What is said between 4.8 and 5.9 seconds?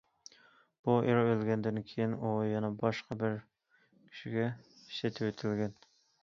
سېتىۋېتىلگەن.